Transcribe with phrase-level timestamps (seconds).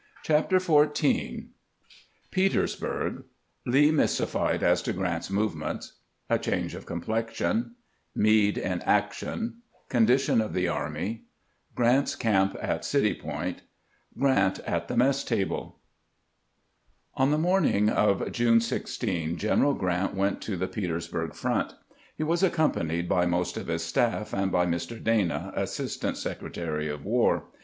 [0.23, 1.49] CHAPTER XIV
[2.31, 3.23] PETEKSBUEG—
[3.75, 5.99] LEE MYSTIFIED AS TO GEANT'S MOVEMENTS—
[6.31, 7.75] A CHANGE OF COMPLEXION—
[8.25, 9.57] MEADE IN ACTION—
[9.91, 11.19] CONDITION OF THE AEMT—
[11.77, 13.61] GKANT'S CAMP AT CITY POINT—
[14.19, 15.79] GEANT AT THE MESS TABLE
[17.13, 21.75] ON the morning of June 16 General Grant went to tlie Petersburg front.
[22.17, 24.97] He was accompanied by most of his staff, and by Mr.
[25.03, 27.49] Dana, Assistant Secretary of War.